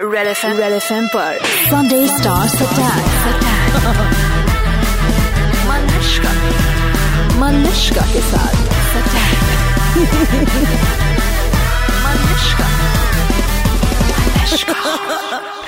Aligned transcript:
Red 0.00 0.26
F 0.26 0.44
red 0.46 0.72
F 0.72 0.92
M 0.92 1.06
पर 1.08 1.38
Sunday 1.68 2.00
stars 2.08 2.54
attack 2.62 3.06
Manushka 5.68 6.32
Manushka 7.40 8.02
के 8.12 8.20
साथ 8.28 8.56
Manushka 12.04 12.68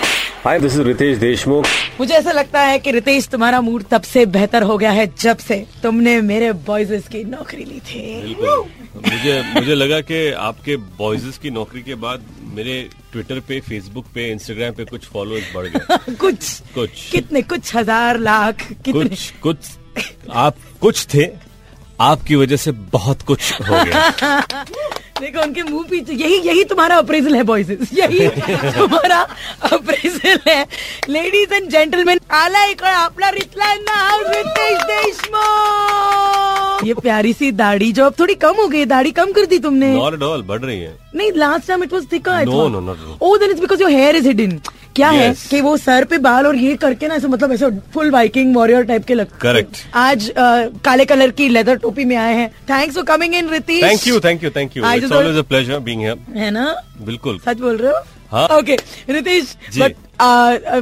hi 0.48 0.58
this 0.60 0.72
is 0.72 0.80
Ritesh 0.82 1.18
Deshmukh 1.18 1.66
मुझे 2.00 2.14
ऐसा 2.14 2.32
लगता 2.32 2.60
है 2.60 2.78
कि 2.78 2.90
रितेश 2.90 3.26
तुम्हारा 3.28 3.60
मूड 3.60 3.82
तब 3.90 4.02
से 4.02 4.26
बेहतर 4.26 4.62
हो 4.62 4.78
गया 4.78 4.90
है 4.90 5.06
जब 5.20 5.38
से 5.38 5.66
तुमने 5.82 6.20
मेरे 6.20 6.52
बॉयज़ 6.52 7.08
की 7.08 7.24
नौकरी 7.24 7.64
ली 7.64 7.80
थी। 7.80 8.34
मुझे 8.34 9.42
मुझे 9.54 9.74
लगा 9.74 10.00
कि 10.00 10.30
आपके 10.32 10.76
बॉयज़ 10.76 11.38
की 11.38 11.50
नौकरी 11.50 11.82
के 11.82 11.94
बाद 11.94 12.24
मेरे 12.54 12.90
ट्विटर 13.12 13.40
पे 13.40 13.60
फेसबुक 13.60 14.06
पे 14.14 14.30
इंस्टाग्राम 14.30 14.72
पे 14.72 14.84
कुछ 14.84 15.04
फॉलोअर्स 15.04 15.54
बढ़ 15.54 15.66
गए। 15.66 16.14
कुछ। 16.14 16.60
कुछ। 16.74 17.10
कितने 17.10 17.42
कुछ 17.42 17.74
हज़ार 17.76 18.18
लाख 18.18 18.72
कितने। 18.84 19.04
कुछ 19.04 19.30
कुछ। 19.42 19.56
आप 20.32 20.56
कुछ 20.80 21.06
थे 21.14 21.28
आपकी 22.00 22.36
वजह 22.36 22.56
से 22.56 22.72
बहुत 22.72 23.22
कुछ 23.22 23.52
हो 23.60 23.84
गया। 23.84 24.42
देखो 25.20 25.40
उनके 25.42 25.62
मुँह 25.62 25.84
पीछे 25.90 26.12
यही 26.14 26.36
यही 26.48 26.64
तुम्हारा 26.72 26.96
अप्रेजल 26.98 27.34
है 27.36 27.42
बॉयज़ 27.44 27.72
यही 27.94 28.28
तुम्हारा 28.78 29.20
अप्रेजल 29.72 30.38
है. 30.48 30.64
लेडीज़ 31.08 31.54
एंड 31.54 31.68
जेंटलमैन 31.70 32.18
आला 32.40 32.64
एक 32.64 32.82
आपला 32.84 33.28
रितला 33.38 33.72
नाव 33.74 34.20
रितेश 34.34 34.82
देशमुख 34.90 36.84
ये 36.86 36.94
प्यारी 36.94 37.32
सी 37.32 37.50
दाढ़ी 37.60 37.90
जो 37.92 38.04
अब 38.06 38.14
थोड़ी 38.20 38.34
कम 38.44 38.54
हो 38.60 38.66
गई 38.68 38.84
दाढ़ी 38.86 39.10
कम 39.12 39.32
कर 39.32 39.46
दी 39.46 39.58
तुमने. 39.58 39.92
नॉट 39.94 40.14
एट 40.14 40.22
ऑल 40.22 40.42
बढ़ 40.42 40.60
रही 40.60 40.80
है. 40.80 40.96
नहीं 41.14 41.32
last 41.36 41.66
time 41.68 41.82
it 41.84 41.92
was 41.92 42.06
thicker 42.12 42.44
no 42.46 42.68
no 42.68 42.80
not 42.80 42.98
oh 43.22 43.36
then 43.38 43.50
it's 43.50 43.60
because 43.60 43.82
your 43.82 43.90
hair 43.90 44.16
is 44.16 44.26
hidden 44.28 44.60
क्या 44.98 45.10
yes. 45.12 45.20
है. 45.20 45.34
कि 45.50 45.60
वो 45.60 45.76
सर 45.76 46.04
पे 46.10 46.18
बाल 46.18 46.46
और 46.46 46.56
ये 46.56 46.74
करके 46.76 47.08
ना 47.08 47.14
ऐसे 47.14 47.28
मतलब 47.28 47.52
ऐसे 47.52 47.70
फुल 47.94 48.10
वाइकिंग 48.10 48.54
वॉरियर 48.56 48.82
टाइप 48.84 49.04
के 49.04 49.14
लगते 49.14 49.46
Correct. 49.46 49.80
आज 49.94 50.28
अ, 50.30 50.34
काले 50.84 51.04
कलर 51.04 51.30
की 51.40 51.48
लेदर 51.48 51.76
टोपी 51.78 52.04
में 52.04 52.16
आए 52.16 52.34
हैं। 52.34 52.48
Thanks 52.70 52.94
for 52.94 53.04
coming 53.06 53.34
in 53.34 53.48
Riteish 53.50 53.82
thank 53.84 54.06
you 54.06 54.20
thank 54.20 54.44
you 54.44 54.50
thank 54.56 54.76
you 54.76 54.90
it's 54.92 55.12
always 55.12 55.36
a 55.38 55.42
pleasure 55.48 55.78
being 55.80 56.00
here 56.02 56.38
है 56.38 56.50
ना? 56.50 56.74
बिल्कुल. 57.00 57.38
सच 57.46 57.58
बोल 57.60 57.76
रहे 57.76 57.92
हो? 57.92 57.98
हाँ। 58.32 58.46
Okay 58.58 58.76
Riteish 59.10 59.56
but 59.78 59.94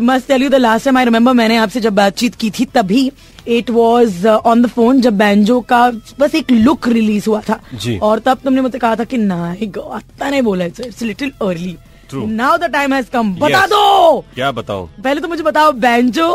must 0.02 0.28
tell 0.28 0.42
you 0.42 0.48
the 0.48 0.54
last 0.54 0.84
time 0.84 0.96
I 0.98 1.04
remember 1.04 1.32
मैंने 1.32 1.56
आपसे 1.56 1.80
जब 1.80 1.94
बातचीत 1.94 2.34
की 2.34 2.50
थी 2.50 2.64
तभी 2.74 3.10
it 3.56 3.70
was 3.70 4.26
on 4.28 4.62
the 4.62 4.66
phone 4.66 5.00
जब 5.00 5.18
बैंजो 5.18 5.60
का 5.72 5.80
बस 6.18 6.34
एक 6.34 6.50
लुक 6.52 6.88
रिलीज़ 6.88 7.28
हुआ 7.28 7.40
था। 7.48 7.60
जी। 7.74 7.96
और 8.02 8.18
तब 8.18 8.38
तुमने 8.44 8.60
मुझे 8.60 8.78
कहा 8.78 8.96
था 8.96 9.04
कि 9.04 9.16
नहीं 9.18 9.70
गो 9.72 9.80
आता 9.98 10.30
नहीं 10.30 10.42
बोला 10.42 10.64
it's 10.64 11.02
little 11.02 11.32
early 11.42 11.76
True. 12.10 12.26
Now 12.30 12.56
the 12.58 12.64
time 12.72 12.92
has 12.94 13.10
come 13.12 13.34
बता 13.40 13.60
Yes. 13.62 13.70
दो! 13.70 14.20
क्या 14.34 14.50
बताओ 14.52 14.86
पहले 15.04 15.20
तो 15.20 15.28
मुझे 15.28 15.42
बताओ 15.42 15.72
बैंजो 15.84 16.28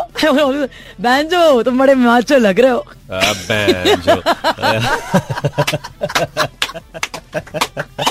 बैंजो 1.02 1.62
तुम 1.68 1.80
बड़े 1.80 1.96
माचो 1.96 2.38
लग 2.38 2.60
रहे 2.60 2.72
हो। 2.72 2.86
बैंजो 3.50 4.16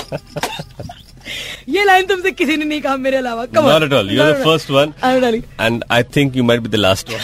ये 1.71 1.83
लाइन 1.85 2.05
तुमसे 2.05 2.31
किसी 2.31 2.55
ने 2.57 2.65
नहीं 2.65 2.81
कहा 2.81 2.95
मेरे 2.97 3.17
अलावा। 3.17 3.45
Come 3.45 3.67
not 3.67 3.83
at 3.83 3.93
all 3.93 4.11
you 4.11 4.21
are 4.21 4.31
the 4.31 4.43
first 4.43 4.71
one 4.71 4.93
and 5.61 5.83
I 5.91 6.03
think 6.15 6.35
you 6.37 6.43
might 6.43 6.61
be 6.61 6.69
the 6.69 6.75
last 6.75 7.09
one 7.09 7.19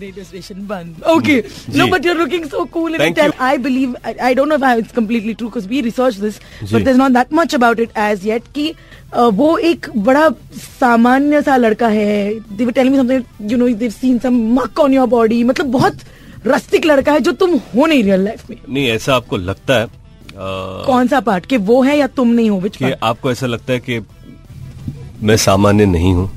radio 0.00 0.54
बंद 0.66 1.02
okay 1.10 1.36
no 1.76 1.86
but 1.86 2.06
you 2.06 2.12
are 2.12 2.18
looking 2.18 2.44
so 2.50 2.64
cool 2.74 2.94
in 2.94 3.12
that 3.12 3.40
I 3.40 3.58
believe 3.58 3.94
I 4.06 4.34
don't 4.34 4.48
know 4.48 4.54
if 4.54 4.64
I 4.64 4.78
it's 4.78 4.92
completely 4.96 5.34
true 5.34 5.48
because 5.48 5.68
we 5.68 5.80
research 5.80 6.16
this 6.16 6.38
but 6.62 6.70
there 6.72 6.88
is 6.88 6.98
not 6.98 7.12
that 7.12 7.32
much 7.34 7.54
about 7.54 7.80
it 7.80 7.98
as 7.98 8.26
yet 8.26 8.42
कि 8.54 8.72
वो 9.14 9.56
एक 9.58 9.86
बड़ा 9.96 10.28
सामान्य 10.80 11.42
सा 11.42 11.56
लड़का 11.56 11.88
है। 11.88 12.32
They 12.56 12.64
were 12.64 12.72
telling 12.72 12.94
me 12.94 13.02
something 13.02 13.52
you 13.52 13.58
know 13.58 13.68
they 13.68 13.84
have 13.84 13.92
seen 13.92 14.18
some 14.18 14.34
muck 14.54 14.80
on 14.80 14.94
your 14.94 15.06
body 15.08 15.42
मतलब 15.44 15.66
बहुत 15.72 15.98
रस्टिक 16.46 16.84
लड़का 16.86 17.12
है 17.12 17.20
जो 17.20 17.32
तुम 17.34 17.54
हो 17.74 17.86
नहीं 17.86 18.02
रियल 18.02 18.24
लाइफ 18.24 18.50
में। 18.50 18.56
नहीं 18.68 18.88
ऐसा 18.88 19.14
आपको 19.14 19.36
लगता 19.36 19.78
है 19.78 19.86
कौन 20.38 21.08
सा 21.08 21.20
पार्ट 21.20 21.46
कि 21.46 21.56
वो 21.68 21.82
है 21.82 21.96
या 21.98 22.06
तुम 22.16 22.28
नहीं 22.30 22.50
हो? 22.50 22.58
विच 22.60 22.76
कि 22.76 22.90
आपको 22.92 23.30
ऐसा 23.30 23.46
लगता 23.46 23.72
है 23.72 23.80
कि 23.80 24.00
मैं 25.22 25.36
सामान्य 25.38 25.86
नहीं 25.86 26.12
हूँ 26.14 26.30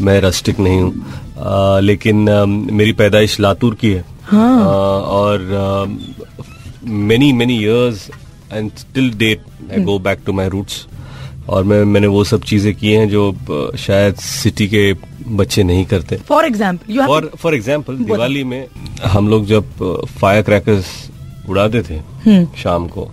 मैं 0.00 0.20
रस्टिक 0.20 0.58
नहीं 0.60 0.80
हूँ 0.80 1.80
लेकिन 1.82 2.28
आ, 2.28 2.44
मेरी 2.44 2.92
पैदाइश 2.92 3.38
लातूर 3.40 3.74
की 3.74 3.90
है। 3.90 4.04
हाँ। 4.24 4.58
आ, 4.58 4.64
और 4.64 5.38
many 6.84 7.32
many 7.32 7.56
years 7.58 8.08
and 8.52 8.70
still 8.78 9.12
date 9.18 9.44
I 9.72 9.82
go 9.84 9.98
back 9.98 10.18
to 10.26 10.32
my 10.32 10.48
roots 10.48 10.86
और 11.48 11.64
मैं 11.64 11.82
मैंने 11.84 12.06
वो 12.06 12.22
सब 12.24 12.42
चीज़ें 12.44 12.74
की 12.74 12.92
हैं 12.92 13.08
जो 13.08 13.32
शायद 13.78 14.14
सिटी 14.16 14.66
के 14.68 14.92
बच्चे 15.28 15.62
नहीं 15.62 15.84
करते। 15.86 16.16
For 16.28 16.44
example 16.46 16.92
you 16.92 17.06
for 17.06 17.30
for 17.38 17.54
example 17.54 17.96
Diwali 18.04 18.44
में 18.44 18.66
हम 19.04 19.28
लोग 19.28 19.46
जब 19.46 19.64
फायर 20.20 20.42
क्रैकर्स 20.42 20.86
उड़ाते 21.48 21.82
थे 21.82 22.44
शाम 22.62 22.86
को 22.88 23.10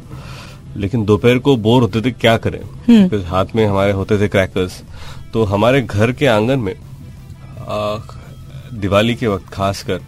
लेकिन 0.79 1.06
दोपहर 1.06 1.38
को 1.38 1.57
बोर 1.57 1.81
होते 1.81 2.01
थे 2.01 2.12
क्या 2.12 2.38
करें? 2.38 2.59
Because 3.07 3.25
हाथ 3.25 3.45
में 3.56 3.67
हमारे 3.67 3.91
होते 3.91 4.19
थे 4.19 4.28
क्रैकर्स 4.28 4.84
तो 5.34 5.44
हमारे 5.44 5.81
घर 5.81 6.12
के 6.12 6.25
आँगन 6.25 6.59
में 6.59 6.75
आ, 7.67 7.97
दिवाली 8.73 9.16
के 9.16 9.28
वक्त 9.28 9.47
खासकर 9.47 10.01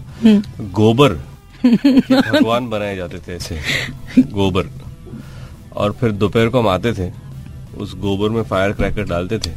गोबर 0.62 1.10
के 1.66 2.22
भगवान 2.22 2.70
बनाए 2.70 2.96
जाते 2.96 3.18
थे 3.18 3.36
ऐसे 3.36 3.62
गोबर। 4.20 4.68
और 5.76 5.92
फिर 5.92 6.12
दोपहर 6.12 6.48
को 6.48 6.60
हम 6.60 6.68
आते 6.68 6.94
थे 6.94 7.12
उस 7.78 7.96
गोबर 7.96 8.30
में 8.30 8.44
फायर 8.44 8.72
क्रैकर 8.72 9.04
डालते 9.04 9.38
थे 9.38 9.52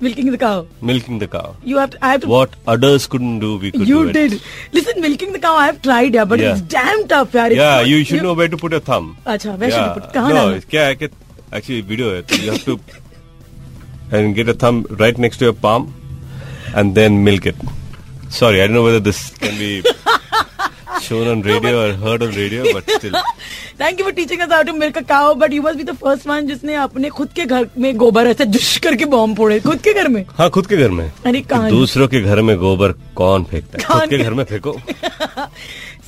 Milking 0.03 0.31
the 0.35 0.37
cow 0.39 0.63
Milking 0.89 1.19
the 1.23 1.27
cow. 1.33 1.43
You 1.71 1.77
have 1.81 1.91
to, 1.91 1.99
I 2.07 2.09
have 2.13 2.23
to 2.23 2.29
What 2.31 2.55
others 2.73 3.05
couldn't 3.11 3.37
do, 3.43 3.51
we 3.65 3.69
could 3.75 3.91
you 3.91 3.99
do 4.07 4.09
it. 4.13 4.17
did. 4.17 4.33
Listen, 4.79 5.01
milking 5.05 5.35
the 5.35 5.41
cow 5.45 5.53
I 5.59 5.67
have 5.67 5.77
tried, 5.85 6.17
yeah, 6.19 6.25
but 6.33 6.41
Yeah. 6.45 6.55
it's 6.55 6.65
damn 6.73 7.05
tough, 7.13 7.37
यार. 7.41 7.53
It's 7.55 7.61
Yeah, 7.61 7.77
not- 7.83 7.91
you 7.91 8.01
should 8.09 8.25
know 8.29 8.33
where 8.41 8.49
to 8.55 8.59
put 8.63 8.75
your 8.77 8.81
thumb. 8.89 9.07
अच्छा, 9.35 9.55
where 9.61 9.71
should 9.71 9.79
yeah. 9.81 9.93
you 9.93 10.01
put? 10.01 10.09
कहाँ 10.17 10.33
no, 10.33 10.41
डालना? 10.41 10.65
क्या 10.73 10.87
है 10.89 10.95
कि 11.03 11.09
actually 11.61 11.81
video 11.93 12.11
है 12.17 12.23
तो 12.33 12.41
you 12.47 12.51
have 12.57 12.65
to 12.71 12.79
and 14.19 14.35
get 14.41 14.53
a 14.55 14.57
thumb 14.65 14.83
right 15.05 15.23
next 15.27 15.43
to 15.45 15.49
your 15.51 15.57
palm 15.67 15.87
and 16.83 16.99
then 17.01 17.23
milk 17.31 17.47
it. 17.53 17.63
Sorry, 18.41 18.61
I 18.63 18.67
don't 18.67 18.77
know 18.81 18.83
whether 18.89 19.05
this 19.11 19.23
can 19.47 19.57
be 19.63 19.71
shown 21.02 21.28
on 21.28 21.42
radio 21.42 21.74
or 21.84 21.94
heard 21.94 22.22
on 22.22 22.32
radio, 22.36 22.64
but 22.74 22.90
still. 22.90 23.16
Thank 23.80 24.00
you 24.00 24.06
for 24.06 24.12
teaching 24.12 24.42
us 24.42 24.52
how 24.52 24.64
to 24.64 24.74
milk 24.74 24.98
a 24.98 25.04
cow, 25.04 25.34
but 25.36 25.52
you 25.52 25.62
must 25.62 25.78
be 25.78 25.86
the 25.90 25.96
first 26.04 26.26
one 26.26 26.48
जिसने 26.48 26.76
अपने 26.76 27.10
खुद 27.10 27.30
के 27.36 27.46
घर 27.46 27.68
में 27.78 27.98
गोबर 27.98 28.28
ऐसे 28.28 28.46
जुश 28.46 28.78
करके 28.78 29.06
bomb 29.06 29.38
फोड़े। 29.38 29.60
खुद 29.60 29.78
के 29.78 29.94
घर 29.94 30.08
में? 30.08 30.26
हाँ 30.30 30.50
खुद 30.50 30.68
के 30.68 30.78
घर 30.78 30.90
में। 30.90 31.12
अरे 31.26 31.42
कहानी। 31.42 31.72
दूसरों 31.72 32.08
के 32.08 32.22
घर 32.22 32.42
में 32.42 32.58
गोबर 32.58 32.92
कौन 32.92 33.44
फेंकता 33.44 33.78
है? 33.78 34.00
खुद 34.00 34.10
के 34.10 34.18
घर 34.18 34.34
में 34.34 34.44
फेंको। 34.44 34.74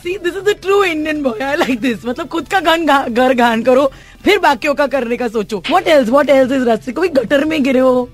See 0.03 0.17
this 0.17 0.35
is 0.37 0.43
the 0.43 0.55
true 0.61 0.83
Indian 0.83 1.23
boy 1.23 1.43
I 1.43 1.55
like 1.55 1.79
this 1.79 2.05
मतलब 2.05 2.27
खुद 2.27 2.47
का 2.47 2.59
घन 2.59 2.85
घर 3.13 3.33
घान 3.33 3.63
करो 3.63 3.91
फिर 4.23 4.39
बाकियों 4.39 4.73
का 4.75 4.87
करने 4.87 5.17
का 5.17 5.27
सोचो। 5.27 5.63
What 5.69 5.87
else 5.87 6.09
what 6.09 6.29
else 6.29 6.51
is 6.51 6.69
रस्ते 6.69 6.91
कभी 6.91 7.07
गटर 7.07 7.45
में 7.45 7.63
गिरे 7.63 7.79
हो? 7.79 8.09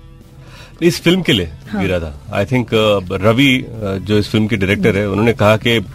इस 0.82 1.00
फ़िल्म 1.02 1.22
के 1.22 1.32
लिए 1.32 1.52
हाँ। 1.70 1.82
गिरा 1.82 2.00
था। 2.00 2.20
आई 2.32 2.44
थिंक 2.44 2.70
रवि 3.12 3.66
uh, 3.68 4.06
जो 4.06 4.18
इस 4.18 4.28
फ़िल्म 4.30 4.46
के 4.46 4.56
डायरेक्टर 4.56 4.96
है 4.96 5.08
उन्होंने 5.10 5.32
कहा 5.32 5.56
कि 5.56 5.80
uh, 5.80 5.86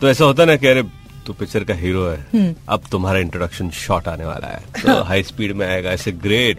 तो 0.00 0.08
ऐसा 0.08 0.24
होता 0.24 0.44
ना 0.44 0.56
कि 0.56 0.66
अरे 0.66 0.82
तू 1.26 1.32
पिक्चर 1.32 1.64
का 1.64 1.74
हीरो 1.74 2.06
है। 2.06 2.16
हम्म। 2.32 2.54
अब 2.68 2.82
तुम्हारा 2.90 3.18
इंट्रोडक्शन 3.18 3.70
शॉट 3.70 4.08
आने 4.08 4.24
वाला 4.24 4.46
है। 4.46 4.62
तो 4.82 5.02
हाई 5.10 5.22
स्पीड 5.22 5.52
में 5.56 5.66
आएगा 5.66 5.90
ऐसे 5.90 6.12
ग्रेट 6.26 6.58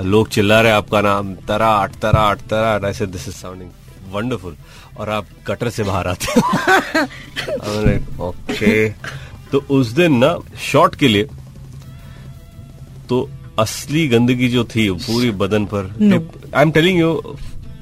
लोग 0.00 0.28
चिल्ला 0.28 0.60
रहे 0.60 0.72
आपका 0.72 1.00
नाम 1.00 1.34
तराट 1.48 1.94
तराट 2.02 2.40
तराट 2.50 2.84
ऐसे 2.84 3.06
दिस 3.06 3.28
इज़ 3.28 3.34
साउंडिंग 3.34 3.70
वंडरफुल 4.12 4.56
और 4.98 5.08
आप 5.10 5.26
कटर 5.46 5.70
से 5.70 5.82
बाहर 5.82 6.06
आते 6.08 6.40
हो। 6.40 6.42
ओके 8.28 8.88
तो 9.52 9.58
उस 9.70 9.88
दिन 9.90 10.16
ना 10.16 10.36
शॉट 10.70 10.94
के 10.94 11.08
लिए 11.08 11.28
तो 13.08 13.28
असली 13.58 14.06
गंदगी 14.08 14.48
जो 14.48 14.64
थी 14.64 14.90
पूरी 15.06 15.30
बदन 15.44 15.64
पर 15.74 15.90
I 16.54 16.62
am 16.62 16.70
telling 16.70 16.98
you 16.98 17.36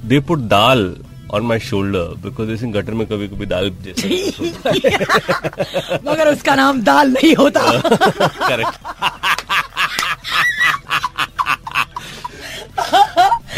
they 0.04 0.20
put 0.20 0.38
dal 0.52 0.84
on 1.34 1.42
my 1.46 1.58
shoulder 1.60 2.14
because 2.22 2.50
इस 2.50 2.60
गटर 2.74 2.94
में 2.98 3.06
कभी 3.06 3.28
कभी 3.28 3.46
दाल 3.46 3.70
जैसे 3.86 4.08
मगर 6.04 6.32
उसका 6.32 6.54
नाम 6.54 6.80
दाल 6.82 7.10
नहीं 7.12 7.34
होता। 7.36 7.60
करेक्ट 8.48 8.78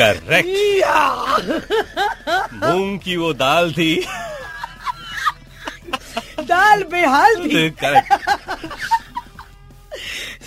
करेक्ट 0.00 0.48
मूंग 2.64 2.98
की 3.00 3.16
वो 3.16 3.32
दाल 3.34 3.72
थी। 3.72 3.94
दाल 6.50 6.82
बेहाल 6.92 7.36
थी। 7.36 7.70
करेक्ट 7.84 8.10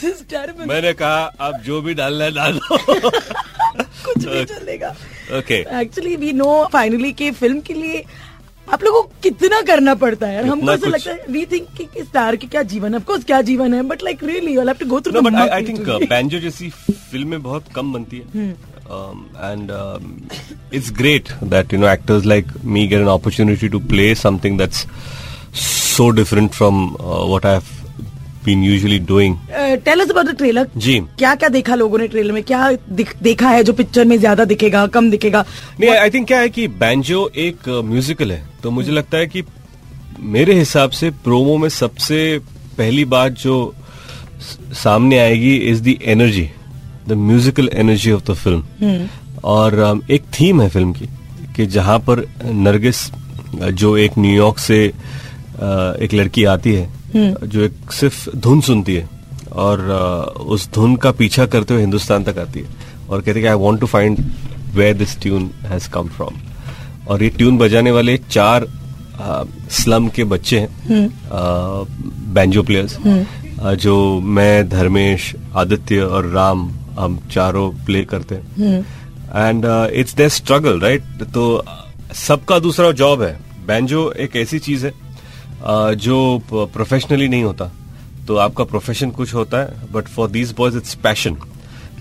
सिस्टर 0.01 0.53
मैंने 0.67 0.93
कहा 0.93 1.23
अब 1.47 1.61
जो 1.61 1.81
भी 1.81 1.93
डालना 1.93 2.23
है 2.25 2.31
डालो। 2.31 2.77
कुछ 2.77 4.25
भी 4.25 4.45
चलेगा। 4.45 4.95
Okay. 4.95 5.12
Actually 5.37 6.15
we 6.15 6.31
know 6.33 6.67
finally 6.73 7.11
के 7.13 7.31
फ़िल्म 7.31 7.59
के 7.61 7.73
लिए 7.73 8.03
आप 8.67 8.83
लोगों 8.83 9.01
को 9.01 9.11
कितना 9.23 9.61
करना 9.61 9.93
पड़ता 9.95 10.27
है। 10.27 10.47
हमको 10.47 10.71
ऐसा 10.71 10.87
लगता 10.87 11.11
है 11.11 11.25
वी 11.29 11.45
थिंक 11.45 11.67
कि 11.77 11.85
कि 11.85 12.03
स्टार 12.03 12.35
की 12.35 12.47
क्या 12.47 12.61
जीवन 12.63 12.89
है? 12.89 12.99
ऑफकोर्स 12.99 13.23
क्या 13.23 13.41
जीवन 13.41 13.73
है 13.73 13.81
but 13.83 14.03
like 14.03 14.23
really 14.23 14.53
you 14.53 14.61
have 14.61 14.73
to 14.73 14.85
go 14.85 14.99
through 15.01 15.21
but 15.21 15.35
I 15.35 15.47
I 15.47 15.65
think 15.67 15.89
banjo 16.09 16.39
जैसी 16.39 16.69
फ़िल्में 16.69 17.41
बहुत 17.43 17.65
कम 17.75 17.93
बनती 17.93 18.17
है। 18.17 18.49
And 18.49 19.71
it's 20.73 20.91
great 20.91 21.31
that 21.43 21.73
you 21.73 21.79
know 21.79 21.87
actors 21.89 22.25
like 22.25 22.47
me 22.65 22.87
get 22.87 22.99
an 22.99 23.07
opportunity 23.07 23.69
to 23.69 23.79
play 23.91 24.13
something 24.15 24.57
that's 24.57 24.85
so 25.95 26.09
different 26.09 26.51
from 26.51 26.85
what 26.99 27.45
I 27.45 27.53
have 27.53 27.82
been 28.45 28.63
usually 28.63 28.99
doing 29.07 29.35
tell 29.85 29.99
us 29.99 30.09
about 30.11 30.25
the 30.25 30.35
trailer 30.37 30.67
ji. 30.77 30.99
क्या 31.17 31.33
क्या 31.35 31.49
देखा 31.49 31.75
लोगों 31.75 31.97
ने 31.99 32.07
trailer 32.07 32.31
में? 32.31 32.43
क्या 32.43 32.71
देखा 33.23 33.49
है 33.49 33.63
जो 33.63 33.73
पिक्चर 33.73 34.05
में 34.05 34.17
ज़्यादा 34.19 34.45
दिखेगा 34.45 34.85
कम 34.87 35.09
दिखेगा? 35.11 35.45
नहीं 35.79 35.89
आई 35.91 36.09
थिंक 36.09 36.27
क्या 36.27 36.39
है 36.39 36.49
कि 36.49 36.67
बैंजो 36.79 37.29
एक 37.37 37.69
म्यूजिकल 37.85 38.31
है 38.31 38.43
तो 38.63 38.71
मुझे 38.71 38.91
लगता 38.91 39.17
है 39.17 39.27
कि 39.27 39.43
मेरे 40.19 40.53
हिसाब 40.53 40.91
से 40.91 41.09
प्रोमो 41.23 41.57
में 41.57 41.69
सबसे 41.69 42.19
पहली 42.77 43.05
बात 43.05 43.31
जो 43.39 43.73
सामने 44.73 45.17
आएगी 45.19 45.55
is 45.71 45.81
the 45.83 45.97
energy 46.05 46.49
the 47.07 47.13
musical 47.21 47.69
energy 47.73 48.11
of 48.11 48.31
the 48.31 48.33
film 48.35 49.07
और 49.43 49.75
um, 49.83 50.11
एक 50.11 50.23
थीम 50.39 50.61
है 50.61 50.69
फ़िल्म 50.69 50.93
की 50.93 51.07
कि 51.55 51.65
जहाँ 51.67 51.97
पर 51.99 52.25
नरगिस 52.45 53.05
uh, 53.09 53.69
जो 53.71 53.95
एक 53.97 54.17
न्यूयॉर्क 54.17 54.59
से 54.59 54.87
uh, 54.89 56.01
एक 56.03 56.13
लड़की 56.13 56.43
आती 56.45 56.73
है 56.73 56.87
जो 57.15 57.61
एक 57.61 57.91
सिर्फ़ 57.91 58.29
धुन 58.37 58.61
सुनती 58.61 58.95
है 58.95 59.09
और 59.51 59.81
उस 60.47 60.69
धुन 60.73 60.95
का 60.95 61.11
पीछा 61.11 61.45
करते 61.45 61.73
हुए 61.73 61.81
हिंदुस्तान 61.81 62.23
तक 62.23 62.37
आती 62.37 62.59
है 62.59 62.67
और 63.09 63.21
कहते 63.21 63.39
है 63.39 63.47
I 63.47 63.55
want 63.55 63.79
to 63.79 63.87
find 63.87 64.19
where 64.75 64.95
this 64.97 65.19
tune 65.21 65.49
has 65.63 65.89
come 65.89 66.07
from 66.07 66.33
और 67.07 67.23
ये 67.23 67.29
ट्यून 67.29 67.57
बजाने 67.57 67.91
वाले 67.91 68.17
चार 68.29 68.67
स्लम 69.71 70.07
के 70.07 70.23
बच्चे 70.23 70.59
हैं 70.59 71.09
बैंजो 72.33 72.63
प्लेयर्स 72.63 72.97
जो 73.79 74.19
मैं 74.19 74.69
धर्मेश 74.69 75.33
आदित्य 75.55 76.01
और 76.01 76.25
राम 76.25 76.69
हम 76.99 77.19
चारों 77.31 77.69
प्ले 77.85 78.03
करते 78.05 78.35
हैं। 78.35 78.79
And 79.35 79.65
it's 79.93 80.15
their 80.15 80.29
struggle 80.29 80.79
right 80.79 81.23
तो 81.33 81.63
सबका 82.15 82.59
दूसरा 82.59 82.91
जॉब 82.91 83.21
है। 83.21 83.37
बैंजो 83.67 84.11
एक 84.11 84.35
ऐसी 84.35 84.59
चीज़ 84.59 84.85
है 84.85 84.91
जो 85.65 86.17
प्रोफेशनली 86.51 87.27
नहीं 87.27 87.43
होता। 87.43 87.71
तो 88.27 88.35
आपका 88.37 88.63
प्रोफेशन 88.63 89.09
कुछ 89.11 89.33
होता 89.33 89.57
है 89.57 89.91
but 89.93 90.07
for 90.07 90.29
these 90.29 90.53
boys 90.57 90.77
it's 90.77 90.95
passion 91.03 91.37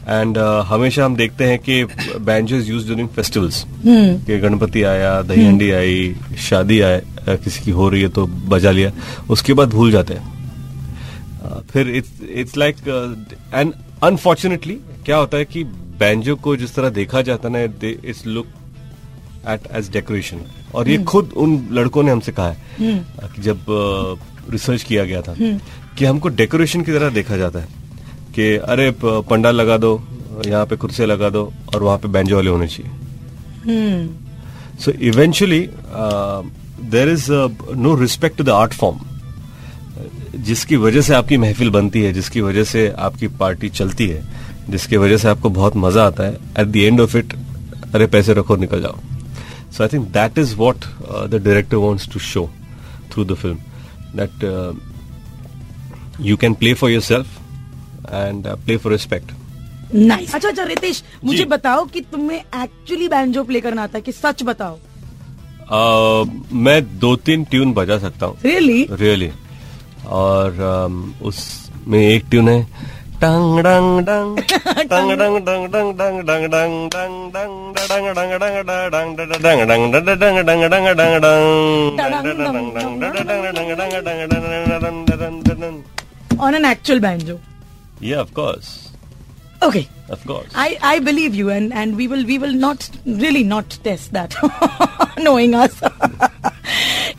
and 0.08 0.38
हमेशा 0.66 1.04
हम 1.04 1.16
देखते 1.16 1.44
हैं 1.44 1.58
कि 1.58 1.84
banjo 2.20 2.56
is 2.56 2.70
use 2.70 2.86
during 2.86 3.08
festivals 3.08 3.64
कि 3.86 4.38
गणपति 4.38 4.82
आया 4.82 5.20
दही 5.22 5.44
हंडी 5.46 5.70
आई 5.70 6.14
शादी 6.40 6.80
आए 6.80 7.02
किसी 7.28 7.64
की 7.64 7.70
हो 7.70 7.88
रही 7.88 8.02
है 8.02 8.08
तो 8.08 8.26
बजा 8.26 8.70
लिया। 8.70 8.92
उसके 9.30 9.52
बाद 9.52 9.68
भूल 9.68 9.90
जाते 9.90 10.14
हैं। 10.14 10.30
फिर 11.72 11.90
it's 11.96 12.22
it's 12.30 12.56
like 12.56 12.76
and 13.54 13.72
unfortunately 14.02 14.74
क्या 15.04 15.16
होता 15.16 15.36
है 15.36 15.44
कि 15.44 15.64
बैंजो 15.98 16.36
को 16.36 16.56
जिस 16.56 16.74
तरह 16.74 16.90
देखा 16.90 17.22
जाता 17.22 17.48
है 17.48 17.66
ना 17.66 17.88
it's 17.88 18.26
look 18.26 18.46
at 19.50 19.60
as 19.76 19.90
decoration 19.90 20.40
और 20.74 20.88
ये 20.88 20.98
खुद 21.04 21.32
उन 21.36 21.60
लड़कों 21.72 22.02
ने 22.02 22.10
हमसे 22.10 22.32
कहा 22.32 22.48
है 22.48 22.56
कि 23.34 23.42
जब 23.42 23.64
रिसर्च 24.50 24.82
किया 24.82 25.04
गया 25.04 25.20
था 25.22 25.34
कि 25.98 26.04
हमको 26.04 26.28
डेकोरेशन 26.40 26.82
की 26.82 26.92
तरह 26.92 27.10
देखा 27.10 27.36
जाता 27.36 27.58
है 27.58 27.68
कि 28.34 28.54
अरे 28.56 28.90
पंडाल 29.02 29.56
लगा 29.56 29.76
दो 29.76 29.92
यहाँ 30.46 30.64
पे 30.66 30.76
कुर्सियाँ 30.76 31.08
लगा 31.08 31.28
दो 31.30 31.52
और 31.74 31.82
वहाँ 31.82 31.98
पे 31.98 32.08
बैंजो 32.08 32.36
वाले 32.36 32.50
होने 32.50 32.66
चाहिए। 32.66 34.08
So 34.80 34.90
eventually 35.08 35.60
there 36.90 37.08
is 37.08 37.26
no 37.76 37.94
respect 38.00 38.38
to 38.38 38.44
the 38.44 38.50
art 38.50 38.72
form 38.74 39.00
जिसकी 40.44 40.76
वजह 40.76 41.00
से 41.00 41.14
आपकी 41.14 41.36
महफिल 41.36 41.70
बनती 41.70 42.02
है 42.02 42.12
जिसकी 42.12 42.40
वजह 42.40 42.64
से 42.64 42.88
आपकी 42.98 43.28
पार्टी 43.40 43.68
चलती 43.70 44.06
है 44.08 44.22
जिसकी 44.70 44.96
वजह 44.96 45.16
से 45.16 45.28
आपको 45.28 45.50
बहुत 45.50 45.76
मज़ा 45.76 46.06
आता 46.06 46.24
है 46.24 46.34
at 46.58 46.66
the 46.66 46.76
end 46.76 47.00
of 47.00 47.16
it 47.16 47.34
अरे 47.94 48.06
पैसे 48.06 48.34
रखो 48.34 48.56
निकल 48.56 48.82
जाओ। 48.82 48.98
So 49.72 49.84
I 49.84 49.88
think 49.88 50.12
that 50.12 50.36
is 50.36 50.54
what 50.56 50.86
uh, 51.08 51.26
the 51.26 51.38
director 51.40 51.80
wants 51.80 52.06
to 52.14 52.18
show 52.18 52.48
through 53.10 53.24
the 53.24 53.36
film 53.36 53.60
that 54.14 54.42
uh, 54.44 54.74
you 56.18 56.36
can 56.36 56.54
play 56.54 56.74
for 56.74 56.90
yourself 56.90 57.38
and 58.08 58.46
uh, 58.46 58.56
play 58.66 58.76
for 58.76 58.90
respect. 58.90 59.30
Nice. 59.94 60.34
अच्छा 60.34 60.48
अच्छा 60.48 60.64
रितेश 60.64 61.02
मुझे 61.24 61.44
बताओ 61.44 61.84
कि 61.94 62.00
तुम्हें 62.12 62.38
एक्चुअली 62.38 63.08
बैंजो 63.08 63.44
प्ले 63.44 63.60
करना 63.60 63.82
आता 63.82 63.98
है 63.98 64.02
कि 64.02 64.12
सच 64.12 64.42
बताओ 64.52 64.78
Uh, 65.72 66.28
मैं 66.52 66.80
दो 66.98 67.14
तीन 67.26 67.44
ट्यून 67.50 67.72
बजा 67.74 67.96
सकता 67.98 68.26
हूँ 68.26 68.36
रियली 68.44 68.72
really? 68.84 69.00
Really 69.00 69.26
really. 69.28 70.06
और 70.06 70.56
um, 70.70 71.22
उसमें 71.26 71.98
एक 71.98 72.24
ट्यून 72.30 72.48
है 72.48 72.66
dung 73.22 73.62
dung 73.62 74.02
dang 74.02 74.34
dang 74.90 75.14
dung 75.14 75.38
dung 75.46 75.62
dang 75.70 75.94
dung 75.94 76.26
dang 76.26 76.42
dung 76.50 76.90
dang 76.90 77.54
dung 81.22 81.94
on 86.38 86.54
an 86.54 86.64
actual 86.64 86.98
banjo 86.98 87.38
yeah 88.00 88.18
of 88.18 88.34
course 88.34 88.91
okay 89.68 89.86
Of 90.14 90.24
course. 90.28 90.48
I, 90.62 90.76
I 90.86 90.98
believe 91.04 91.34
you 91.34 91.48
and, 91.48 91.72
and 91.72 91.96
we 91.98 92.06
will 92.06 92.24
we 92.30 92.34
will 92.40 92.52
not 92.62 92.82
really 93.20 93.42
not 93.52 93.76
test 93.84 94.12
that 94.16 94.34
knowing 95.26 95.54
us 95.54 95.78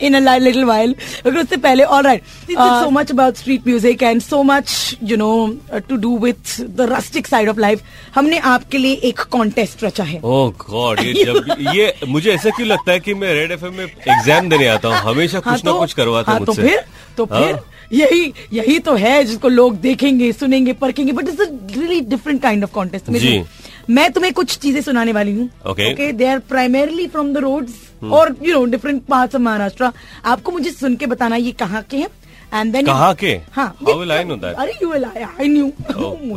in 0.00 0.14
a 0.14 0.20
li- 0.20 0.38
little 0.44 0.66
while 0.66 0.92
because 1.24 1.38
उससे 1.44 1.56
पहले 1.64 1.84
all 1.96 2.02
right 2.08 2.22
this 2.50 2.56
is 2.66 2.76
so 2.84 2.90
much 2.96 3.10
about 3.14 3.36
street 3.42 3.66
music 3.70 4.04
and 4.10 4.22
so 4.26 4.42
much 4.50 4.74
you 5.12 5.16
know 5.22 5.32
uh, 5.72 5.80
to 5.90 5.98
do 6.04 6.10
with 6.26 6.54
the 6.80 6.86
rustic 6.92 7.26
side 7.34 7.48
of 7.54 7.58
life 7.66 7.82
हमने 8.14 8.38
आपके 8.52 8.78
लिए 8.78 8.94
एक 9.10 9.20
contest 9.36 9.84
रचा 9.84 10.04
है 10.12 10.20
Oh 10.22 10.44
God, 10.66 11.02
ये 11.04 11.24
जब 11.24 11.54
ये 11.74 11.92
मुझे 12.08 12.32
ऐसा 12.34 12.50
क्यों 12.56 12.68
लगता 12.68 12.92
है 12.92 13.00
कि 13.08 13.14
मैं 13.24 13.32
रेड 13.40 13.52
एफएम 13.52 13.74
में 13.78 13.84
एग्ज़ाम 13.84 14.48
देने 14.48 14.66
आता 14.76 14.88
हूँ 14.88 15.10
हमेशा 15.12 15.42
हाँ 15.44 15.54
कुछ 15.54 15.64
ना 15.64 15.70
तो- 15.70 15.80
कुछ 15.80 15.92
करवाते 16.02 16.30
हाँ 16.30 16.38
हैं 16.38 16.46
तो 16.46 16.52
फिर 16.62 16.84
तो 17.16 17.24
हाँ? 17.24 17.40
फिर 17.42 17.58
यही 17.92 18.32
यही 18.52 18.78
तो 18.78 18.94
है 18.96 19.22
जिसको 19.24 19.48
लोग 19.48 19.76
देखेंगे 19.80 20.32
सुनेंगे 20.32 20.72
परखेंगे 20.72 21.12
but 21.12 21.28
it's 21.28 21.40
a 21.40 21.48
really 21.76 22.00
different 22.00 22.42
kind 22.42 22.64
of 22.64 22.72
contest. 22.72 23.10
मैं 23.90 24.10
तुम्हें 24.12 24.32
कुछ 24.34 24.56
चीज़ें 24.58 24.80
सुनाने 24.82 25.12
वाली 25.12 25.32
हूँ। 25.34 25.48
Okay 25.70 26.12
they 26.12 26.26
are 26.26 26.38
primarily 26.50 27.06
from 27.06 27.32
the 27.32 27.38
roads 27.38 27.72
और 28.12 28.34
you 28.42 28.52
know 28.54 28.64
different 28.66 29.02
parts 29.06 29.34
of 29.34 29.42
Maharashtra 29.42 29.90
आपको 30.24 30.52
मुझे 30.52 30.70
सुन 30.70 30.96
के 30.96 31.06
बताना 31.06 31.36
ये 31.36 31.52
कहाँ 31.52 31.82
के 31.90 31.96
हैं? 31.96 32.08
एंड 32.54 32.72
देन 32.72 32.86
कहाँ 32.86 33.14
के? 33.14 33.32
हाँ 33.52 33.66
अरे 33.82 33.92
you 33.92 33.98
will 33.98 35.04
I 35.04 35.22
I 35.22 35.48
knew 35.48 35.70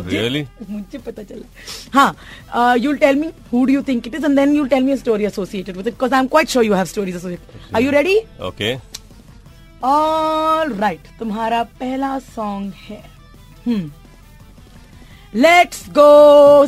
really? 0.10 0.43
मुझे 0.69 0.98
पता 0.98 1.24
चला। 1.24 1.46
हाँ 1.93 2.77
you 2.77 2.93
tell 2.93 3.15
me 3.15 3.27
who 3.53 3.65
do 3.65 3.74
you 3.74 3.81
think 3.88 4.07
it 4.07 4.15
is 4.15 4.25
and 4.25 4.36
then 4.36 4.55
you 4.55 4.65
tell 4.65 4.84
me 4.84 4.98
story 4.98 5.25
associated 5.25 5.77
with 5.77 5.88
it 5.88 5.93
because 5.93 6.13
I 6.13 6.19
am 6.19 6.27
quite 6.27 6.50
sure 6.50 6.65
you 6.65 6.74
have 6.74 6.86
stories 6.86 7.15
associated 7.15 7.75
are 7.75 7.81
you 7.81 7.91
ready 7.91 8.17
okay 8.48 8.75
all 9.84 10.74
right 10.74 11.00
right, 11.01 11.19
तुम्हारा 11.19 11.63
पहला 11.79 12.17
song 12.19 12.74
है। 12.89 13.03
Let's 15.36 15.86
go 15.98 16.67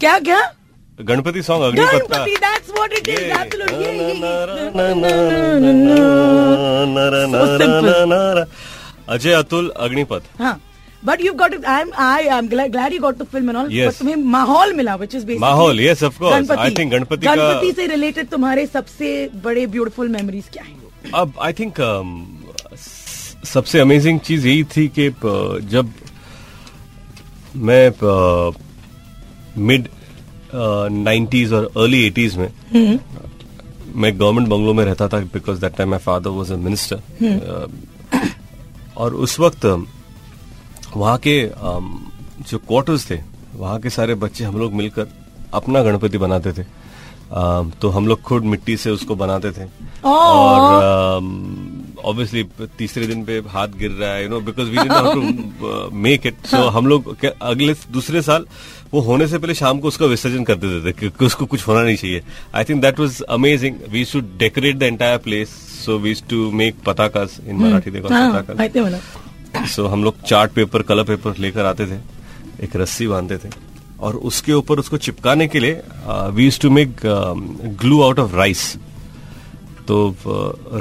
क्या 0.00 0.18
क्या? 0.18 0.40
Ganpati 0.98 1.42
song 1.42 1.62
Agneepath 1.64 2.08
का 2.08 2.18
Ganpati 2.18 2.34
that's 2.44 2.70
what 2.70 2.92
it 2.92 3.08
is 3.08 3.20
ये। 3.20 3.30
Absolutely 3.30 3.84
ये 3.84 3.90
अजय 9.14 9.32
अतुल 9.32 9.68
अग्निपथ 9.86 10.22
हाँ 10.40 10.60
but 11.04 11.20
you 11.24 11.32
got 11.40 11.64
I 11.64 11.80
am 11.80 11.90
I 12.02 12.26
I 12.26 12.38
am 12.38 12.48
glad 12.48 12.92
you 12.92 13.00
got 13.00 13.18
to 13.18 13.24
film 13.32 13.48
and 13.50 13.58
all 13.58 13.68
Yes. 13.72 13.98
तुम्हें 13.98 14.16
माहौल 14.36 14.72
मिला 14.76 14.94
विच 14.94 15.14
इज़ 15.14 15.26
माहौल, 15.40 15.80
yes, 15.80 16.02
of 16.08 16.18
course. 16.20 16.50
I 16.58 16.70
think 16.78 16.90
Ganpati 16.92 17.26
का- 17.26 17.36
गणपति 17.36 17.72
से 17.72 17.86
रिलेटेड 17.86 18.28
तुम्हारे 18.28 18.66
सबसे 18.66 19.28
बड़े 19.44 19.66
ब्यूटीफुल 19.74 20.08
मेमोरीज 20.08 20.44
क्या 20.52 20.62
हैं 20.64 21.10
अब 21.14 21.32
आई 21.42 21.52
थिंक 21.52 21.74
सबसे 23.44 23.80
अमेजिंग 23.80 24.20
चीज़ 24.20 24.46
यही 24.48 24.64
थी 24.76 24.86
कि 24.98 25.10
uh, 25.10 25.60
जब 25.70 25.90
मैं 27.56 27.90
मिड 29.66 29.88
नाइन्टीज 30.54 31.52
और 31.52 31.70
अर्ली 31.76 32.06
एटीज 32.06 32.36
में 32.36 32.50
मैं 33.94 34.18
गवर्नमेंट 34.20 34.48
बंगलो 34.48 34.74
में 34.74 34.84
रहता 34.84 35.08
था 35.08 35.18
because 35.34 35.60
that 35.60 35.76
time 35.76 35.90
my 35.90 35.98
father 35.98 36.30
was 36.30 36.52
a 36.52 36.56
minister 36.56 37.68
और 38.96 39.14
उस 39.14 39.38
वक्त 39.40 39.64
वहाँ 40.96 41.18
के 41.18 41.48
um, 41.48 41.84
जो 42.50 42.58
क्वार्टर्स 42.58 43.10
थे 43.10 43.18
वहाँ 43.54 43.78
के 43.80 43.90
सारे 43.90 44.14
बच्चे 44.14 44.44
हम 44.44 44.58
लोग 44.58 44.72
मिलकर 44.72 45.06
अपना 45.54 45.82
गणपति 45.82 46.18
बनाते 46.18 46.52
थे। 46.52 46.64
तो 47.80 47.88
हम 47.88 48.06
लोग 48.08 48.20
खुद 48.22 48.44
मिट्टी 48.44 48.76
से 48.76 48.90
उसको 48.90 49.14
बनाते 49.14 49.50
थे। 49.52 49.64
और 50.04 51.18
ऑब्वियसली 52.10 52.42
तीसरे 52.78 53.06
दिन 53.06 53.24
पे 53.24 53.38
हाथ 53.48 53.68
गिर 53.78 53.90
रहा 53.90 54.10
है 54.10 54.22
you 54.22 54.28
know 54.30 54.40
because 54.48 54.68
we 54.68 54.76
didn't 54.76 55.14
to 55.14 55.90
make 56.06 56.26
it 56.26 56.46
so 56.46 56.62
हम 56.68 56.86
लोग 56.86 57.24
अगले 57.24 57.74
दूसरे 57.92 58.22
साल 58.22 58.46
वो 58.92 59.00
होने 59.00 59.26
से 59.28 59.38
पहले 59.38 59.54
शाम 59.54 59.78
को 59.80 59.88
उसका 59.88 60.06
विसर्जन 60.06 60.44
कर 60.44 60.54
देते 60.54 60.86
थे 60.86 60.92
क्योंकि 60.98 61.24
उसको 61.24 61.46
कुछ 61.46 61.66
होना 61.68 61.82
नहीं 61.82 61.96
चाहिए। 61.96 62.22
I 62.54 62.64
think 62.64 62.80
that 62.82 63.00
was 63.00 63.20
amazing 63.30 63.76
we 63.90 64.04
should 64.04 64.36
decorate 64.38 64.76
the 64.76 64.82
entire 64.82 65.18
place 65.18 65.48
so 65.84 65.98
we 65.98 66.14
to 66.30 66.50
make 66.50 66.76
पताकास 66.86 67.38
in 67.46 67.56
Marathi 67.56 67.90
देखो 67.90 68.08
हाँ, 68.08 68.30
पताकास 68.32 68.60
आहे 68.60 69.66
सो 69.66 69.86
हम 69.86 70.04
लोग 70.04 70.22
चार्ट 70.22 70.52
पेपर 70.52 70.82
कलर 70.82 71.04
पेपर 71.04 71.36
लेकर 71.38 71.64
आते 71.64 71.86
थे 71.86 71.98
एक 72.64 72.76
रस्सी 72.76 73.06
बांधते 73.06 73.36
थे। 73.38 73.52
और 74.00 74.16
उसके 74.30 74.52
ऊपर 74.52 74.78
उसको 74.78 74.96
चिपकाने 74.96 75.46
के 75.48 75.60
लिए 75.60 75.82
we 76.34 76.44
use 76.44 76.60
to 76.60 76.70
make 76.70 76.96
glue 77.80 78.02
out 78.02 78.18
of 78.18 78.34
rice 78.34 78.74
तो 79.88 79.96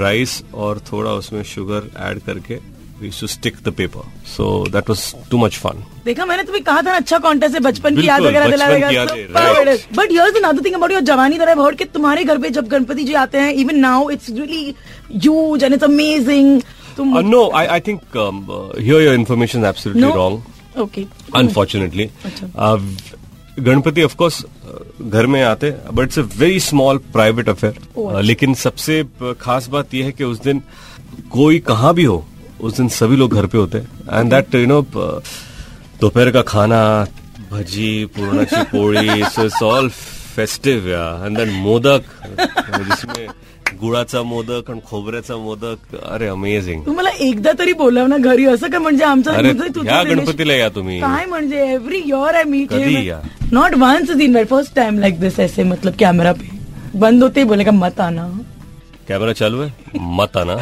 राइस 0.02 0.44
और 0.54 0.80
थोड़ा 0.92 1.12
उसमें 1.12 1.42
शुगर 1.44 1.90
ऐड 2.10 2.20
करके 2.26 2.56
we 3.02 3.10
to 3.20 3.28
stick 3.28 3.56
the 3.66 3.74
paper 3.78 4.12
so 4.28 4.46
that 4.72 4.90
was 4.90 5.14
too 5.32 5.38
much 5.38 5.58
fun 5.58 5.84
देखा 6.06 6.26
मैंने 6.26 6.44
तुम्हें 6.44 6.64
कहा 6.64 6.78
था 6.78 6.92
ना 6.92 6.96
अच्छा 6.98 7.18
कॉन्टेस्ट 7.26 7.56
है 7.56 7.62
बचपन 7.62 7.96
की 7.96 8.08
याद 8.08 8.22
वगैरह 8.22 8.50
दिला 8.50 8.68
but 9.98 10.12
here's 10.12 10.44
another 10.44 10.66
thing 10.66 10.76
about 10.76 10.92
your 10.92 11.02
jawani 11.12 11.38
that 11.40 11.50
I 11.50 11.64
heard 11.64 11.78
कि 11.78 11.86
तुम्हारे 11.98 12.24
घर 12.24 12.38
पे 12.38 12.50
जब 12.58 12.68
गणपति 12.68 13.04
जी 13.04 13.14
आते 13.24 13.38
हैं 13.38 13.52
even 13.64 13.80
now 13.80 14.10
it's 14.10 14.30
really 14.30 14.76
huge 15.12 15.64
and 15.64 15.74
it's 15.74 15.84
amazing 15.84 16.62
तुम 16.98 17.18
no 17.30 17.50
I 17.56 17.66
I 17.66 17.80
think 17.88 18.02
here 18.16 19.02
your 19.02 19.14
absolutely 19.14 20.16
wrong 20.16 20.80
okay 20.82 21.06
unfortunately. 21.36 22.10
Ganpati 23.60 24.04
of 24.04 24.16
course 24.16 24.46
घर 25.02 25.26
में 25.26 25.44
आते 25.44 25.72
but 25.94 26.04
it's 26.04 26.20
a 26.20 26.22
very 26.22 26.60
small 26.60 26.98
private 26.98 27.46
Oh, 27.46 27.52
affair 27.52 27.74
अच्छा। 27.74 28.20
लेकिन 28.20 28.54
सबसे 28.54 29.04
खास 29.42 29.68
बात 29.68 29.94
यह 29.94 30.06
है 30.06 30.12
कि 30.12 30.24
उस 30.24 30.42
दिन 30.42 30.62
कोई 31.32 31.60
कहाँ 31.60 31.94
भी 31.94 32.04
हो 32.04 32.26
उस 32.62 32.78
दिन 32.78 32.88
सभी 32.88 33.16
लोग 33.16 33.34
घर 33.34 33.46
पे 33.46 33.58
होते 33.58 33.78
हैं। 33.78 34.20
एंड 34.20 34.30
दैट 34.30 34.56
यू 34.56 34.66
नो 34.68 34.82
दोपहर 36.02 36.32
का 36.32 36.42
खाना 36.42 37.08
भजी 37.52 38.06
पूर्णाची 38.06 39.24
so 39.24 39.46
it's 39.46 39.64
all 39.64 39.90
festive 40.36 40.90
and 40.90 41.38
then 41.38 41.50
modak 41.50 42.04
जिसमें 42.40 43.28
गुळाचा 43.82 44.22
मोदक 44.24 44.70
आणि 44.72 44.80
खोबऱ्याचा 44.90 45.38
मोदक. 45.38 45.96
अरे 46.06 46.28
अमेझिंग 46.28 46.82
तू 46.86 46.94
मला 46.94 47.10
एकदा 47.20 47.52
तरी 47.60 47.74
बोलाव 47.74 48.08
ना 48.08 48.18
घरी 48.18 48.46
असं 48.46 48.70
का 48.70 48.80
म्हणजे 48.80 49.04
आमचं 49.04 49.32
अरे, 49.32 49.48
या 49.86 50.04
गणपतीला 50.04 50.54
या 50.54 50.70
तुम्ही. 50.70 51.00
काय 51.02 51.26
म्हणजे 51.26 51.72
एव्हरी 51.72 51.98
इयर 51.98 52.36
आय 52.36 52.44
मीट 52.44 52.70
कधी 52.70 53.08
या. 53.08 53.20
Not 53.52 53.76
once 53.76 54.10
in 54.22 54.44
first 54.50 54.76
time 54.76 55.00
like 55.00 55.20
this 55.20 55.40
ऐसे 55.40 55.64
मतलब 55.64 55.94
कैमरा 56.00 56.32
पे. 56.32 56.50
बंद 56.96 57.24
होते 57.24 57.40
ही 57.40 57.46
बोलेगा 57.48 57.72
मत 57.72 58.00
आना. 58.00 58.28
कैमरा 59.08 59.34
चालू 59.34 59.62
है 59.62 59.74
मत 60.00 60.38
आना. 60.38 60.56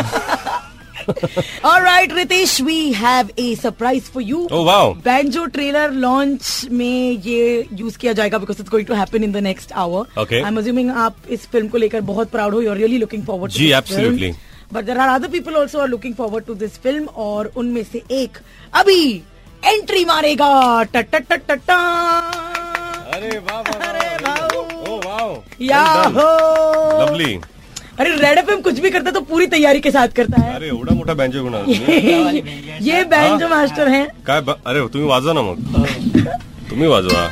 All 1.64 1.82
right, 1.82 2.10
Ritesh, 2.10 2.62
we 2.62 2.94
have 2.94 3.32
a 3.38 3.56
surprise 3.56 4.08
for 4.10 4.22
you. 4.22 4.48
Oh, 4.52 4.64
wow. 4.64 4.94
Banjo 4.94 5.48
trailer 5.48 5.90
launch 5.92 6.70
में 6.72 7.22
ये 7.26 7.68
यूज़ 7.74 7.98
किया 7.98 8.14
जाएगा 8.14 8.40
because 8.40 8.60
it's 8.60 8.70
going 8.70 8.86
to 8.86 8.96
happen 8.96 9.24
in 9.24 9.32
the 9.32 9.42
next 9.42 9.72
hour. 9.74 10.06
Okay. 10.18 10.44
I'm 10.44 10.58
assuming 10.58 10.92
आप 11.06 11.30
इस 11.30 11.48
फ़िल्म 11.52 11.68
को 11.70 11.78
लेकर 11.78 12.02
बहुत 12.12 12.32
प्राउड 12.32 12.54
हो. 12.54 12.62
You're 12.62 12.78
really 12.78 13.00
looking 13.00 13.24
forward 13.32 13.52
to 13.52 13.58
ji, 13.58 13.72
film. 13.82 14.36
But 14.72 14.86
there 14.86 14.98
are 14.98 15.10
other 15.10 15.28
people 15.28 15.58
also 15.58 15.80
are 15.82 15.88
looking 15.88 16.14
forward 16.14 16.46
to 16.48 16.56
this 16.56 16.78
film 16.78 17.08
और 17.16 17.52
उनमें 17.58 17.84
से 17.84 18.04
एक 18.12 18.38
अभी 18.74 19.24
एंट्री 19.66 20.06
मारेगा 20.06 20.84
ट 20.84 20.98
ट 20.98 21.16
ट 21.16 21.42
ट 21.50 21.60
ट 21.70 21.72
अरे 23.16 23.38
वाह 23.38 23.62
अरे 23.88 24.16
वाह 24.26 24.38
वाह 25.06 25.64
याहो 25.66 26.30
लवली 27.02 27.34
अरे 28.00 28.10
रेड 28.16 28.38
एफएम 28.38 28.62
कुछ 28.62 28.80
भी 28.80 28.90
करता 28.90 29.10
है 29.10 29.14
तो 29.14 29.22
पूरी 29.22 29.48
तैयारी 29.48 29.80
के 29.82 29.92
साथ 29.92 30.08
करता 30.08 30.42
है। 30.42 30.54
अरे 30.56 30.70
उड़ा 30.70 30.96
मोठा 30.96 31.14
बैंजो 31.14 31.44
बना 31.44 31.60
ये 32.88 33.04
बैंजो 33.04 33.48
मास्टर 33.48 33.88
है। 33.88 34.04
काय 34.26 34.42
अरे 34.42 34.88
तुम्हें 34.88 35.10
वाजवा 35.10 35.34
ना 35.34 35.42
मग. 35.42 35.58
तुम्हें 36.70 36.88
वाजवा. 36.88 37.30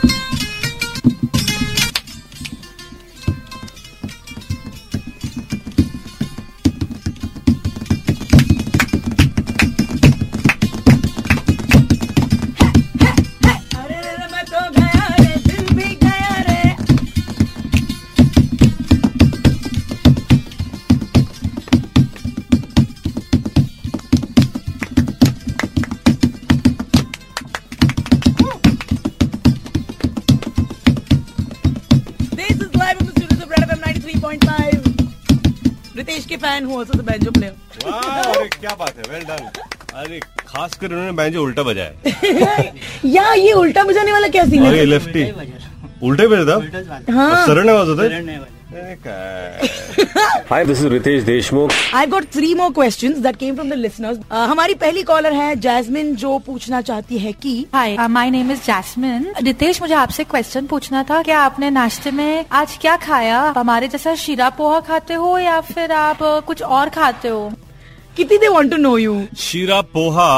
फ़ैन 36.50 36.66
हूँ 36.66 36.84
तो 36.86 37.04
बैंजो 37.04 37.32
प्लेयर 37.32 37.92
अरे 37.94 38.48
क्या 38.52 38.76
बात 38.76 38.98
है 38.98 39.12
वेल 39.12 39.24
डन 39.26 39.50
अरे 39.96 40.20
खास 40.48 40.76
कर 40.78 40.88
उन्होंने 40.88 41.12
बैंजो 41.20 41.44
उल्टा 41.44 41.64
बजाया। 41.64 42.72
या 43.08 43.34
ये 43.34 43.52
उल्टा 43.54 43.84
बजाने 43.84 44.12
वाला 44.12 44.28
क्या 44.36 44.46
सीन 44.46 44.66
अरे 44.66 44.80
है 44.80 44.86
लेफ्टी 44.86 45.24
उल्टे 46.08 46.28
बजता 46.28 46.56
हाँ 47.14 47.46
सरळ 47.48 47.70
आवाज़ 47.70 47.90
होता 47.90 48.08
काय 48.08 48.40
Hi, 50.50 50.64
this 50.64 50.82
is 50.82 50.86
Ritesh 50.86 51.24
Deshmukh. 51.24 51.72
I've 51.92 52.12
got 52.12 52.26
three 52.26 52.54
more 52.54 52.72
questions 52.72 53.22
that 53.22 53.40
came 53.40 53.56
from 53.56 53.70
the 53.70 53.76
listeners. 53.76 54.20
Uh, 54.30 54.48
हमारी 54.48 54.74
पहली 54.76 55.04
कॉलर 55.04 55.34
है 55.34 55.56
जैस्मिन 55.56 56.16
जो 56.16 56.38
पूछना 56.48 56.82
चाहती 56.82 57.18
है 57.20 57.32
कि 57.34 57.54
hi 57.74 57.96
my 58.08 58.30
name 58.32 58.52
is 58.52 58.60
Jasmine 58.66 59.26
Ritesh 59.44 59.82
मुझे 59.82 59.94
आपसे 59.94 60.24
क्वेश्चन 60.24 60.68
पूछना 60.68 61.04
था 61.10 61.22
क्या 61.24 61.40
आपने 61.40 61.70
नाश्ते 61.70 62.12
में 62.12 62.46
आज 62.52 62.78
क्या 62.82 62.96
खाया 63.08 63.42
हमारे 63.58 63.88
जैसा 63.88 64.14
शीरा 64.26 64.50
पोहा 64.58 64.80
खाते 64.90 65.14
हो 65.14 65.38
या 65.38 65.60
फिर 65.72 65.92
आप 65.92 66.20
कुछ 66.48 66.62
और 66.62 66.90
खाते 66.90 67.28
हो 67.28 67.52
कितनी 68.18 68.38
they 68.38 68.48
want 68.54 68.72
to 68.72 68.78
know 68.78 68.98
you 68.98 69.22
sheera 69.40 69.80
poha 69.96 70.32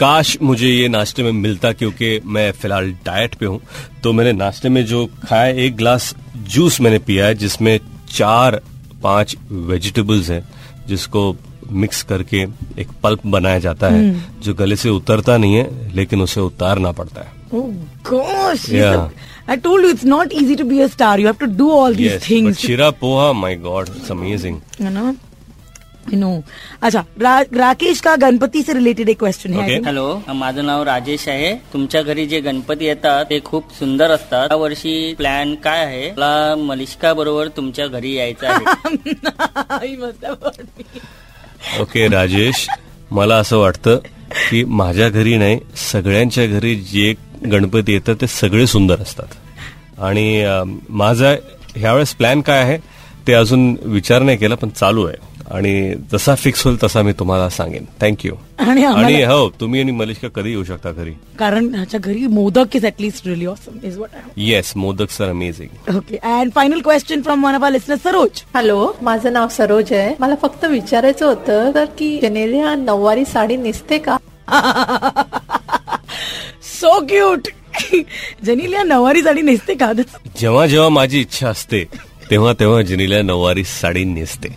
काश 0.00 0.36
मुझे 0.42 0.68
ये 0.68 0.88
नाश्ते 0.88 1.22
में 1.22 1.32
मिलता 1.32 1.72
क्योंकि 1.72 2.18
मैं 2.36 2.50
फ़िलहाल 2.52 2.90
डाइट 3.06 3.34
पे 3.40 3.46
हूँ 3.46 3.60
तो 4.02 4.12
मैंने 4.12 4.32
नाश्ते 4.32 4.68
में 4.68 4.84
जो 4.86 5.06
खाया 5.24 5.52
एक 5.64 5.76
ग्लास 5.76 6.14
जूस 6.54 6.80
मैंने 6.80 6.98
पिया 7.08 7.26
है 7.26 7.34
जिसमें 7.44 7.78
चार 8.16 8.60
पाँच 9.02 9.36
वेजिटेबल्स 9.70 10.30
हैं 10.30 10.42
जिसको 10.88 11.34
मिक्स 11.82 12.02
करके 12.02 12.42
एक 12.80 12.88
पल्प 13.02 13.26
बनाया 13.34 13.58
जाता 13.66 13.88
है 13.90 14.40
जो 14.42 14.54
गले 14.54 14.76
से 14.76 14.88
उतरता 14.90 15.36
नहीं 15.36 15.54
है 15.56 15.94
लेकिन 15.94 16.22
उसे 16.22 16.40
उतारना 16.40 16.92
पड़ता 16.92 17.20
है 17.20 17.40
Oh 17.54 17.68
gosh. 18.08 18.62
Yeah. 18.70 19.10
I 19.46 19.56
told 19.56 19.82
you 19.82 19.90
it's 19.90 20.04
not 20.04 20.32
easy 20.32 20.54
to 20.56 20.64
be 20.64 20.80
a 20.80 20.88
star. 20.88 21.18
You 21.18 21.26
have 21.26 21.40
to 21.40 21.48
do 21.58 21.66
all 21.70 21.92
these 21.92 22.12
Yes, 22.12 22.22
things. 22.26 22.48
but 22.48 22.66
sheera 22.66 22.90
poha 23.00 23.32
my 23.40 23.56
god 23.64 23.88
it's 23.96 24.10
amazing 24.10 24.56
है 24.80 25.14
ना. 26.06 26.40
अच्छा 26.82 27.04
रा, 27.20 27.40
राकेश 27.40 28.00
का 28.00 28.16
गणपती 28.16 28.62
से 28.62 28.72
रिलेटेड 28.72 29.08
एक 29.08 29.18
क्वेश्चन 29.18 29.52
है 29.52 29.68
think. 29.68 29.86
हॅलो 29.86 30.22
माझं 30.34 30.66
नाव 30.66 30.82
राजेश 30.82 31.28
आहे. 31.28 31.54
तुमच्या 31.72 32.02
घरी 32.02 32.26
जे 32.26 32.40
गणपती 32.40 32.84
येतात 32.84 33.24
ते 33.24 33.40
खूप 33.44 33.72
सुंदर 33.78 34.10
असतात. 34.10 34.48
या 34.50 34.56
वर्षी 34.56 35.14
प्लॅन 35.14 35.54
काय 35.54 35.84
आहे? 35.84 36.10
मला 36.10 36.54
मलिष्का 36.58 37.12
बरोबर 37.14 37.48
तुमच्या 37.48 37.86
घरी 37.86 38.14
यायचं 38.14 38.46
आहे. 38.46 39.12
ओके 41.80 42.08
राजेश. 42.08 42.68
मला 43.10 43.36
असं 43.36 43.58
वाटतं 43.58 43.98
की 44.50 44.64
माझ्या 44.64 45.08
घरी 45.08 45.36
नाही 45.36 45.58
सगळ्यांच्या 45.76 46.46
घरी 46.46 46.74
जे 46.76 47.14
गणपती 47.52 47.92
येतात 47.92 48.16
ते 48.20 48.26
सगळे 48.26 48.66
सुंदर 48.66 49.00
असतात. 49.00 49.26
आणि 49.98 50.44
माझा 50.88 51.34
ह्यावेळेस 51.76 52.14
प्लॅन 52.14 52.40
काय 52.40 52.58
आहे 52.58 52.78
ते 53.26 53.32
अजून 53.32 53.76
विचार 53.82 54.22
नाही 54.22 54.38
केला 54.38 54.54
पण 54.54 54.68
चालू 54.68 55.06
आहे. 55.06 55.16
आणि 55.52 55.72
जसा 56.12 56.34
फिक्स 56.34 56.64
होईल 56.64 56.76
तसा 56.82 57.02
मी 57.02 57.12
तुम्हाला 57.18 57.48
सांगेन. 57.50 57.84
थँक्यू 58.00 58.34
आणि 58.58 58.84
आणि 58.84 59.22
हो 59.22 59.48
तुम्ही 59.60 59.80
आणि 59.80 59.92
मलिष्का 59.92 60.28
कधी 60.34 60.50
येऊ 60.50 60.64
शकता 60.64 60.90
घरी. 60.92 61.10
कारण 61.38 61.74
ह्याच्या 61.74 62.00
घरी 62.00 62.26
modak 62.26 62.76
is 62.76 62.84
at least 62.86 63.26
really 63.26 63.46
awesome 63.46 63.78
is 63.86 63.98
what 63.98 64.38
yes 64.38 64.72
modak 64.76 65.10
sir 65.10 65.28
amazing 65.28 65.96
okay 65.96 66.16
and 66.16 66.52
final 66.54 66.80
question 66.84 67.22
from 67.22 67.44
one 67.46 67.54
of 67.54 67.70
listener 67.72 67.96
Saroj 68.04 68.42
hello 68.54 68.92
माझं 69.02 69.32
नाव 69.32 69.48
सरोज 69.56 69.92
आहे. 69.92 70.14
मला 70.20 70.34
फक्त 70.42 70.64
विचारायचं 70.64 71.26
होतं 71.26 71.70
तर 71.74 71.84
की 71.98 72.16
जेनेलिया 72.20 72.74
नऊवारी 72.74 73.24
साडी 73.24 73.56
नेसते 73.56 73.98
का? 74.06 74.16
सो 76.62 76.98
क्यूट 77.06 77.48
जनिलिया 78.44 78.82
नवारी 78.82 79.22
साडी 79.22 79.42
नेसते 79.42 79.74
का? 79.74 79.92
जेव्हा 80.40 80.66
जेव्हा 80.66 80.88
माझी 80.88 81.20
इच्छा 81.20 81.48
असते 81.48 81.84
तेव्हा 82.30 82.52
तेव्हा 82.60 82.82
जिनीला 82.82 83.20
नऊवारी 83.22 83.64
साडी 83.64 84.04
नेसते. 84.04 84.48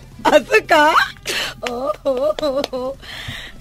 का 0.71 0.85
ओ, 1.69 1.91
हो, 2.05 2.35
हो, 2.41 2.61
हो. 2.73 2.97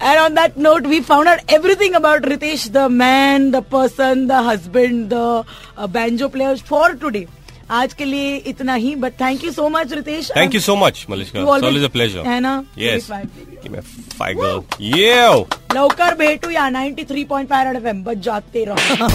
And 0.01 0.19
on 0.19 0.33
that 0.35 0.57
note, 0.57 0.85
we 0.87 1.01
found 1.01 1.27
out 1.27 1.39
everything 1.57 1.95
about 1.95 2.21
Ritesh, 2.21 2.71
the 2.71 2.89
man, 2.89 3.51
the 3.51 3.61
person, 3.61 4.27
the 4.27 4.41
husband, 4.43 5.09
the 5.09 5.45
uh, 5.77 5.87
banjo 5.87 6.29
players 6.29 6.61
for 6.61 6.93
today. 7.05 7.25
आज 7.71 7.93
के 7.99 8.05
लिए 8.05 8.35
इतना 8.47 8.73
ही 8.73 8.95
but 8.95 9.13
thank 9.21 9.43
you 9.43 9.51
so 9.51 9.67
much 9.69 9.93
Ritesh. 9.93 10.29
You 10.37 10.43
It's 10.49 10.67
always- 10.69 11.63
always 11.63 11.83
a 11.83 11.89
pleasure. 11.89 12.25
है 12.25 12.39
ना? 12.39 12.63
Yes. 12.77 13.07
35. 13.07 13.63
Give 13.63 13.71
me 13.71 13.79
a 13.79 13.81
five 14.19 14.35
girl. 14.41 14.63
Yeah. 14.79 15.45
लवकर 15.75 16.15
भेटूया 16.15 16.69
93.5 16.71 17.63
red 17.65 17.75
FM 17.75 18.03
बजाते 18.03 18.65
रहो 18.67 19.09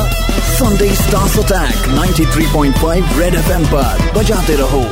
Sunday 0.61 0.91
Stars 1.03 1.37
Attack 1.45 1.87
93.5 2.01 3.15
Red 3.21 3.35
FM 3.45 3.67
पर 3.75 4.13
बजाते 4.19 4.57
रहो 4.57 4.83